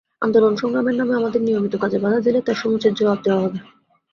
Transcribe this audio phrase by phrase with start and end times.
[0.21, 3.59] আন্দোলন-সংগ্রামের নামে আমাদের নিয়মিত কাজে বাধা দিলে তার সমুচিত জবাব দেওয়া হবে।